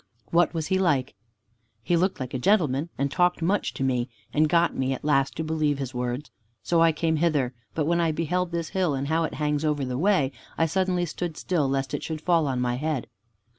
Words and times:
"What 0.31 0.51
was 0.51 0.65
he 0.65 0.79
like?" 0.79 1.13
"He 1.83 1.95
looked 1.95 2.19
like 2.19 2.33
a 2.33 2.39
gentleman, 2.39 2.89
and 2.97 3.11
talked 3.11 3.43
much 3.43 3.71
to 3.75 3.83
me, 3.83 4.09
and 4.33 4.49
got 4.49 4.75
me 4.75 4.93
at 4.93 5.05
last 5.05 5.35
to 5.35 5.43
believe 5.43 5.77
his 5.77 5.93
words. 5.93 6.31
So 6.63 6.81
I 6.81 6.91
came 6.91 7.17
hither, 7.17 7.53
but 7.75 7.85
when 7.85 8.01
I 8.01 8.11
beheld 8.11 8.51
this 8.51 8.69
hill 8.69 8.95
and 8.95 9.09
how 9.09 9.25
it 9.25 9.35
hangs 9.35 9.63
over 9.63 9.85
the 9.85 9.99
way, 9.99 10.31
I 10.57 10.65
suddenly 10.65 11.05
stood 11.05 11.37
still 11.37 11.69
lest 11.69 11.93
it 11.93 12.01
should 12.01 12.19
fall 12.21 12.47
on 12.47 12.59
my 12.59 12.77
head." 12.77 13.05